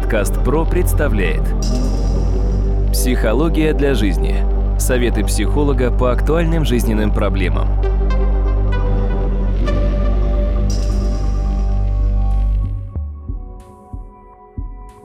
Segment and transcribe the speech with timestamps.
[0.00, 1.42] Подкаст ПРО представляет
[2.92, 4.44] Психология для жизни.
[4.78, 7.87] Советы психолога по актуальным жизненным проблемам.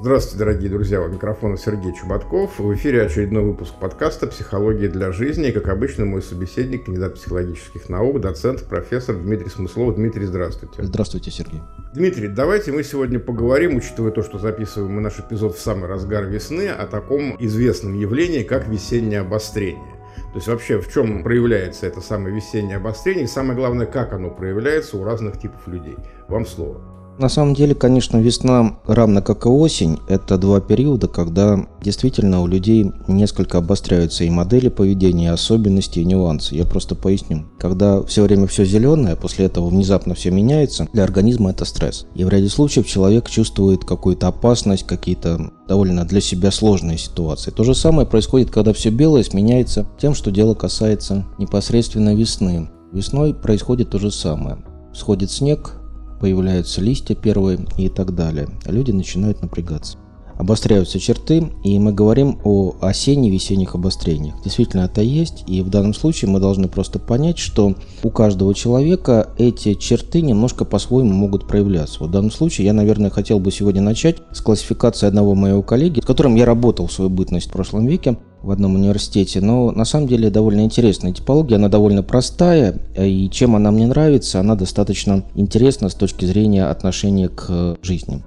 [0.03, 2.59] Здравствуйте, дорогие друзья, у микрофона Сергей Чубатков.
[2.59, 5.47] В эфире очередной выпуск подкаста «Психология для жизни».
[5.47, 9.95] И, как обычно, мой собеседник, кандидат психологических наук, доцент, профессор Дмитрий Смыслов.
[9.95, 10.83] Дмитрий, здравствуйте.
[10.83, 11.61] Здравствуйте, Сергей.
[11.93, 16.25] Дмитрий, давайте мы сегодня поговорим, учитывая то, что записываем мы наш эпизод в самый разгар
[16.25, 19.95] весны, о таком известном явлении, как весеннее обострение.
[20.33, 24.31] То есть вообще в чем проявляется это самое весеннее обострение и самое главное, как оно
[24.31, 25.95] проявляется у разных типов людей.
[26.27, 27.02] Вам слово.
[27.19, 32.47] На самом деле, конечно, весна, равно как и осень, это два периода, когда действительно у
[32.47, 36.55] людей несколько обостряются и модели поведения, и особенности, и нюансы.
[36.55, 37.45] Я просто поясню.
[37.59, 42.07] Когда все время все зеленое, после этого внезапно все меняется, для организма это стресс.
[42.15, 47.51] И в ряде случаев человек чувствует какую-то опасность, какие-то довольно для себя сложные ситуации.
[47.51, 52.71] То же самое происходит, когда все белое сменяется тем, что дело касается непосредственно весны.
[52.91, 54.57] Весной происходит то же самое.
[54.93, 55.79] Сходит снег,
[56.23, 58.47] появляются листья первые и так далее.
[58.65, 59.97] Люди начинают напрягаться.
[60.37, 64.35] Обостряются черты, и мы говорим о осенне-весенних обострениях.
[64.43, 69.29] Действительно, это есть, и в данном случае мы должны просто понять, что у каждого человека
[69.37, 72.03] эти черты немножко по-своему могут проявляться.
[72.03, 76.05] В данном случае я, наверное, хотел бы сегодня начать с классификации одного моего коллеги, с
[76.05, 80.07] которым я работал в свою бытность в прошлом веке в одном университете, но на самом
[80.07, 85.87] деле довольно интересная типология, она довольно простая, и чем она мне нравится, она достаточно интересна
[85.87, 88.21] с точки зрения отношения к жизни.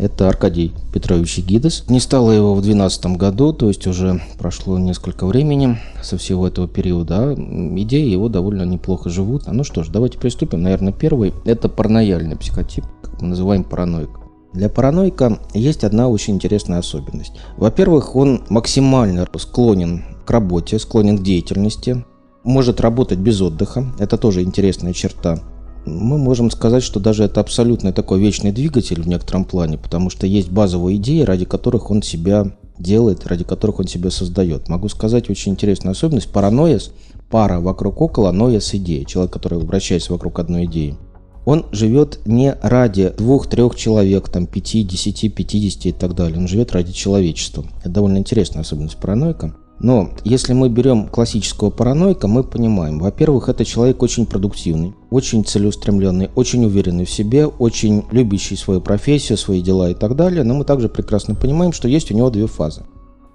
[0.00, 1.84] Это Аркадий Петрович Гидес.
[1.90, 6.66] Не стало его в 2012 году, то есть уже прошло несколько времени со всего этого
[6.66, 7.16] периода.
[7.18, 9.46] А идеи его довольно неплохо живут.
[9.46, 10.62] Ну что ж, давайте приступим.
[10.62, 14.08] Наверное, первый– это паранояльный психотип, как мы называем параноик.
[14.54, 17.34] Для параноика есть одна очень интересная особенность.
[17.58, 22.06] Во-первых, он максимально склонен к работе, склонен к деятельности,
[22.42, 23.92] может работать без отдыха.
[23.98, 25.40] Это тоже интересная черта.
[25.86, 30.26] Мы можем сказать, что даже это абсолютно такой вечный двигатель в некотором плане, потому что
[30.26, 34.68] есть базовые идеи, ради которых он себя делает, ради которых он себя создает.
[34.68, 36.32] Могу сказать очень интересную особенность.
[36.32, 36.92] Параноис,
[37.30, 39.04] пара вокруг около, ноис идея.
[39.04, 40.96] Человек, который вращается вокруг одной идеи
[41.44, 46.38] он живет не ради двух-трех человек, там, пяти, десяти, пятидесяти и так далее.
[46.38, 47.64] Он живет ради человечества.
[47.80, 49.54] Это довольно интересная особенность параноика.
[49.80, 56.28] Но если мы берем классического параноика, мы понимаем, во-первых, это человек очень продуктивный, очень целеустремленный,
[56.34, 60.44] очень уверенный в себе, очень любящий свою профессию, свои дела и так далее.
[60.44, 62.82] Но мы также прекрасно понимаем, что есть у него две фазы.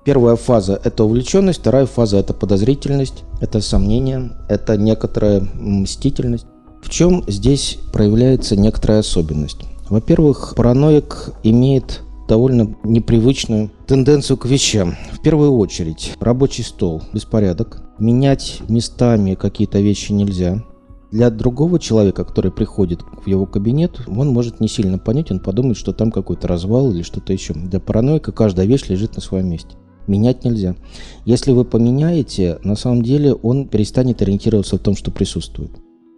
[0.04, 6.46] Первая фаза– это увлеченность, вторая фаза– это подозрительность, это сомнение, это некоторая мстительность.
[6.84, 9.58] В чем здесь проявляется некоторая особенность?
[9.90, 14.96] Во-первых, параноик имеет довольно непривычную тенденцию к вещам.
[15.12, 17.82] В первую очередь, рабочий стол, беспорядок.
[18.00, 20.64] Менять местами какие-то вещи нельзя.
[21.12, 25.78] Для другого человека, который приходит в его кабинет, он может не сильно понять, он подумает,
[25.78, 27.54] что там какой-то развал или что-то еще.
[27.54, 29.78] Для параноика каждая вещь лежит на своем месте.
[30.08, 30.76] Менять нельзя.
[31.24, 35.72] Если вы поменяете, на самом деле он перестанет ориентироваться в том, что присутствует.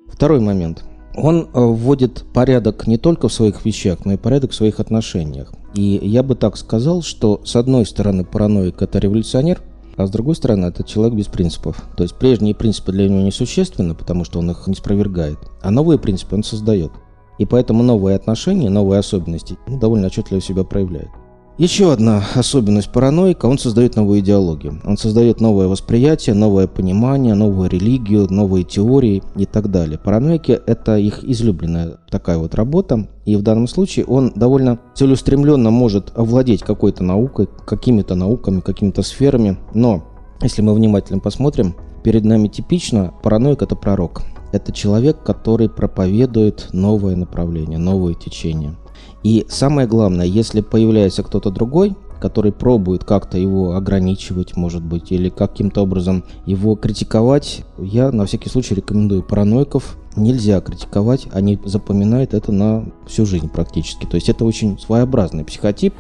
[0.08, 0.84] Второй момент.
[1.18, 5.52] Он э, вводит порядок не только в своих вещах, но и порядок в своих отношениях.
[5.74, 9.62] И я бы так сказал, что с одной стороны параноик– это революционер,
[9.96, 11.84] а с другой стороны это человек без принципов.
[11.98, 15.98] То есть прежние принципы для него несущественны, потому что он их не спровергает, а новые
[15.98, 16.92] принципы он создает.
[17.40, 21.10] И поэтому новые отношения, новые особенности ну, довольно отчетливо себя проявляют.
[21.58, 24.80] Еще одна особенность параноика– он создает новую идеологию.
[24.86, 29.98] Он создает новое восприятие, новое понимание, новую религию, новые теории и так далее.
[29.98, 33.08] Параноики– это их излюбленная такая вот работа.
[33.26, 39.58] И в данном случае он довольно целеустремленно может овладеть какой-то наукой, какими-то науками, какими-то сферами.
[39.74, 40.04] Но
[40.44, 44.22] если мы внимательно посмотрим, перед нами типично параноик– это пророк.
[44.52, 48.76] Это человек, который проповедует новое направление, новое течение–
[49.28, 55.28] и самое главное, если появляется кто-то другой, который пробует как-то его ограничивать, может быть, или
[55.28, 62.54] каким-то образом его критиковать, я на всякий случай рекомендую параноиков нельзя критиковать, они запоминают это
[62.54, 64.06] на всю жизнь практически.
[64.06, 65.94] То есть это очень своеобразный психотип.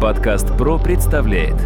[0.00, 1.56] Подкаст ПРО представляет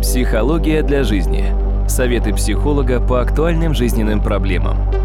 [0.00, 1.46] Психология для жизни.
[1.88, 5.01] Советы психолога по актуальным жизненным проблемам.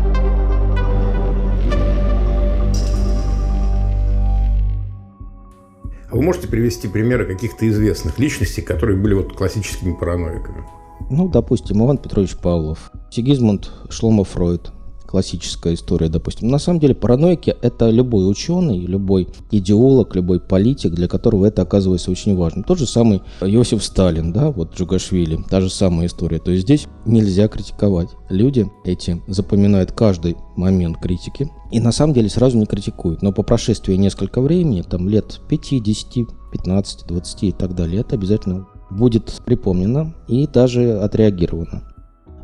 [6.09, 10.63] А вы можете привести примеры каких-то известных личностей, которые были вот классическими параноиками?
[11.09, 14.71] Ну, допустим, Иван Петрович Павлов, Сигизмунд Шломо Фройд,
[15.07, 16.49] классическая история, допустим.
[16.49, 22.11] На самом деле параноики– это любой ученый, любой идеолог, любой политик, для которого это оказывается
[22.11, 22.63] очень важно.
[22.63, 26.39] Тот же самый Иосиф Сталин, да, вот Джугашвили, та же самая история.
[26.39, 28.09] То есть здесь нельзя критиковать.
[28.29, 33.21] Люди эти запоминают каждый момент критики и на самом деле сразу не критикуют.
[33.21, 38.15] Но по прошествии несколько времени, там лет 5, 10, 15, 20 и так далее, это
[38.15, 41.83] обязательно будет припомнено и даже отреагировано.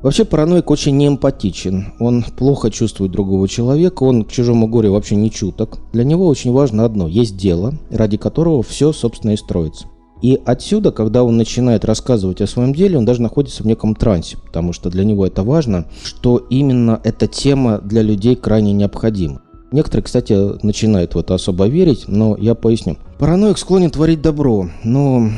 [0.03, 1.93] Вообще параноик очень неэмпатичен.
[1.99, 5.79] Он плохо чувствует другого человека, он к чужому горю вообще не чуток.
[5.93, 9.87] Для него очень важно одно– есть дело, ради которого все, собственно, и строится.
[10.21, 14.37] И отсюда, когда он начинает рассказывать о своем деле, он даже находится в неком трансе,
[14.45, 19.41] потому что для него это важно, что именно эта тема для людей крайне необходима.
[19.71, 22.97] Некоторые, кстати, начинают в это особо верить, но я поясню.
[23.19, 25.29] Параноик склонен творить добро, но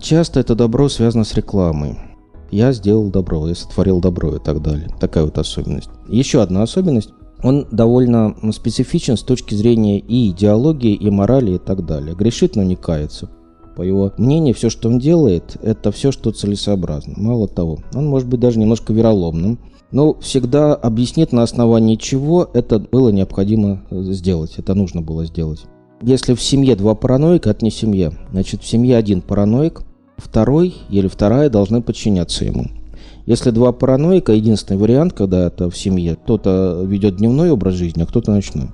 [0.00, 1.98] часто это добро связано с рекламой
[2.50, 4.88] я сделал добро, я сотворил добро и так далее.
[5.00, 5.90] Такая вот особенность.
[6.08, 7.10] Еще одна особенность.
[7.42, 12.14] Он довольно специфичен с точки зрения и идеологии, и морали, и так далее.
[12.14, 13.28] Грешит, но не кается.
[13.76, 17.12] По его мнению, все, что он делает, это все, что целесообразно.
[17.18, 19.58] Мало того, он может быть даже немножко вероломным,
[19.92, 25.66] но всегда объяснит на основании чего это было необходимо сделать, это нужно было сделать.
[26.02, 28.12] Если в семье два параноика, это не семья.
[28.30, 29.82] Значит, в семье один параноик,
[30.16, 32.66] второй или вторая должны подчиняться ему.
[33.26, 38.06] Если два параноика, единственный вариант, когда это в семье, кто-то ведет дневной образ жизни, а
[38.06, 38.70] кто-то ночной.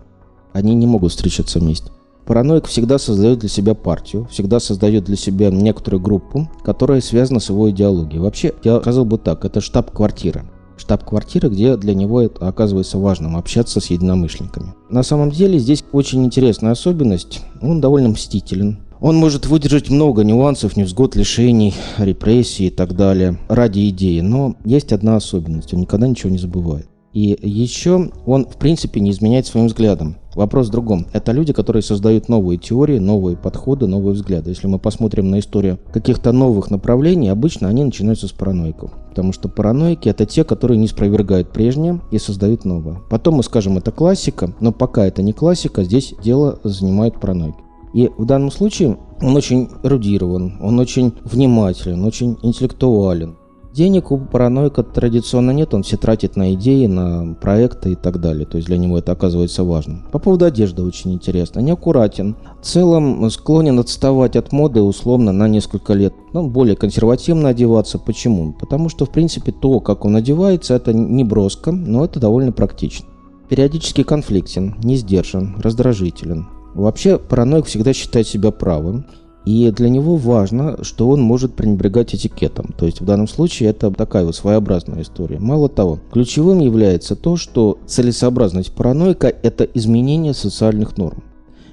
[0.53, 1.91] Они не могут встречаться вместе.
[2.27, 7.49] Параноик всегда создает для себя партию, всегда создает для себя некоторую группу, которая связана с
[7.49, 8.21] его идеологией.
[8.21, 10.45] Вообще, я сказал бы так, это штаб-квартира.
[10.77, 14.75] Штаб-квартира, где для него это оказывается важным общаться с единомышленниками.
[14.89, 17.41] На самом деле здесь очень интересная особенность.
[17.61, 23.89] Он довольно мстителен, он может выдержать много нюансов, невзгод, лишений, репрессий и так далее ради
[23.89, 26.87] идеи, но есть одна особенность, он никогда ничего не забывает.
[27.13, 30.17] И еще он, в принципе, не изменяет своим взглядом.
[30.35, 31.07] Вопрос в другом.
[31.13, 34.49] Это люди, которые создают новые теории, новые подходы, новые взгляды.
[34.49, 38.93] Если мы посмотрим на историю каких-то новых направлений, обычно они начинаются с параноиков.
[39.11, 43.01] Потому что параноики это те, которые не спровергают прежнее и создают новое.
[43.11, 47.62] Потом мы скажем, это классика, но пока это не классика, здесь дело занимают параноики.
[47.95, 53.37] И в данном случае он очень эрудирован, он очень внимателен, очень интеллектуален.
[53.73, 58.45] Денег у параноика традиционно нет, он все тратит на идеи, на проекты и так далее.
[58.45, 60.05] То есть для него это оказывается важным.
[60.13, 61.61] По поводу одежды очень интересно.
[61.61, 62.37] Неаккуратен.
[62.61, 66.13] В целом склонен отставать от моды условно на несколько лет.
[66.35, 67.99] Ну, более консервативно одеваться.
[67.99, 68.53] Почему?
[68.53, 73.09] Потому что, в принципе, то, как он одевается, это не броско, но это довольно практично.
[73.49, 76.47] Периодически конфликтен, не сдержан, раздражителен.
[76.75, 79.05] Вообще параноик всегда считает себя правым,
[79.45, 82.73] и для него важно, что он может пренебрегать этикетом.
[82.79, 85.39] То есть в данном случае это такая вот своеобразная история.
[85.41, 91.25] Мало того, ключевым является то, что целесообразность параноика– это изменение социальных норм.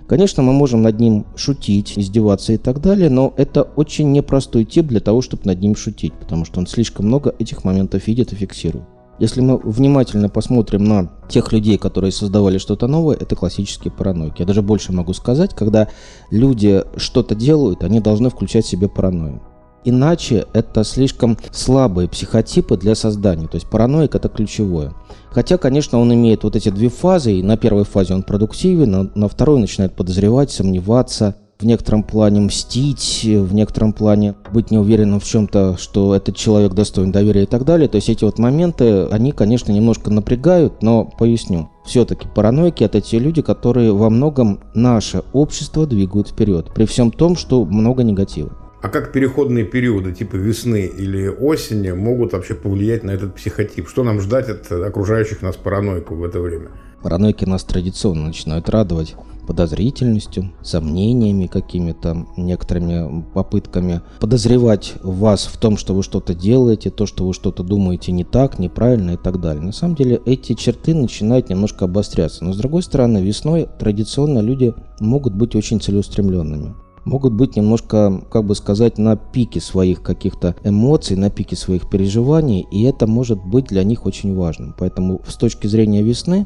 [0.08, 4.88] Конечно, мы можем над ним шутить, издеваться и так далее, но это очень непростой тип
[4.88, 8.36] для того, чтобы над ним шутить, потому что он слишком много этих моментов видит и
[8.36, 8.86] фиксирует.
[9.20, 14.40] Если мы внимательно посмотрим на тех людей, которые создавали что-то новое, это классические параноики.
[14.40, 15.90] Я даже больше могу сказать, когда
[16.32, 19.42] люди что-то делают, они должны включать в себе паранойю.
[19.84, 23.48] Иначе это слишком слабые психотипы для создания.
[23.48, 24.94] То есть параноик это ключевое.
[25.32, 29.12] Хотя, конечно, он имеет вот эти две фазы, и на первой фазе он продуктивен, на,
[29.16, 35.26] на второй начинает подозревать, сомневаться, в некотором плане мстить, в некотором плане быть неуверенным в
[35.26, 37.90] чем-то, что этот человек достоин доверия и так далее.
[37.90, 41.70] То есть эти вот моменты, они, конечно, немножко напрягают, но поясню.
[41.86, 47.36] Все-таки параноики это те люди, которые во многом наше общество двигают вперед, при всем том,
[47.36, 48.52] что много негатива.
[48.82, 53.90] А как переходные периоды типа весны или осени могут вообще повлиять на этот психотип?
[53.90, 56.70] Что нам ждать от окружающих нас параноиков в это время?
[57.04, 59.16] Параноики нас традиционно начинают радовать
[59.48, 67.26] подозрительностью, сомнениями какими-то, некоторыми попытками подозревать вас в том, что вы что-то делаете, то, что
[67.26, 69.64] вы что-то думаете не так, неправильно и так далее.
[69.64, 72.46] На самом деле эти черты начинают немножко обостряться.
[72.46, 76.76] Но с другой стороны, весной традиционно люди могут быть очень целеустремленными
[77.10, 82.66] могут быть немножко, как бы сказать, на пике своих каких-то эмоций, на пике своих переживаний,
[82.72, 84.76] и это может быть для них очень важным.
[84.78, 86.46] Поэтому с точки зрения весны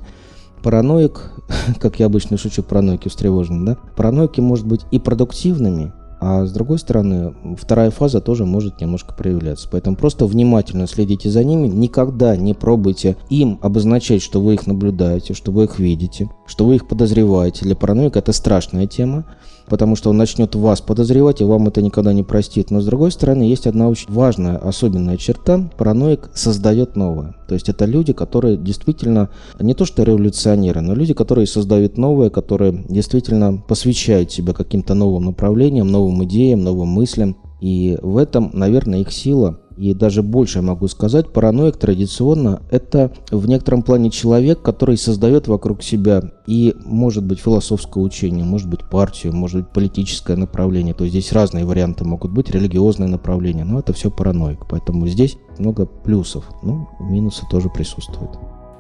[0.63, 1.31] параноик,
[1.79, 3.77] как я обычно шучу, параноики встревожены, да?
[3.95, 5.91] Параноики может быть и продуктивными,
[6.25, 9.67] а с другой стороны, вторая фаза тоже может немножко проявляться.
[9.69, 11.67] Поэтому просто внимательно следите за ними.
[11.67, 16.29] Никогда не пробуйте им обозначать, что вы их наблюдаете, что вы их видите.
[16.47, 17.65] что вы их подозреваете.
[17.65, 19.25] Для параноика это страшная тема
[19.67, 22.71] потому что он начнет вас подозревать, и вам это никогда не простит.
[22.71, 25.69] Но с другой стороны, есть одна очень важная, особенная черта.
[25.77, 27.35] Параноик создает новое.
[27.47, 29.29] То есть это люди, которые действительно
[29.59, 35.25] не то что революционеры, но люди, которые создают новое, которые действительно посвящают себя каким-то новым
[35.25, 37.37] направлениям, новым идеям, новым мыслям.
[37.61, 43.47] И в этом, наверное, их сила и даже больше могу сказать, параноик традиционно это в
[43.47, 49.33] некотором плане человек, который создает вокруг себя и может быть философское учение, может быть партию,
[49.33, 50.93] может быть политическое направление.
[50.93, 54.65] То есть здесь разные варианты могут быть, религиозное направление, но это все параноик.
[54.69, 58.31] Поэтому здесь много плюсов, но минусы тоже присутствуют.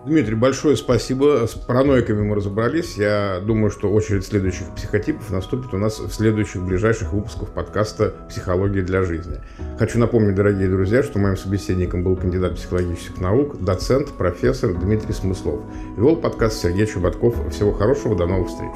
[0.05, 1.47] Дмитрий, большое спасибо.
[1.47, 2.97] С параноиками мы разобрались.
[2.97, 8.81] Я думаю, что очередь следующих психотипов наступит у нас в следующих ближайших выпусках подкаста «Психология
[8.81, 9.37] для жизни».
[9.79, 15.61] Хочу напомнить, дорогие друзья, что моим собеседником был кандидат психологических наук, доцент, профессор Дмитрий Смыслов.
[15.95, 17.35] Вел подкаст Сергей Чубатков.
[17.53, 18.71] Всего хорошего, до новых встреч.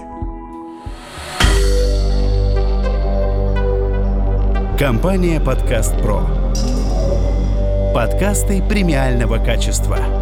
[4.80, 6.22] Компания «Подкаст Про».
[7.94, 9.98] Подкасты премиального качества–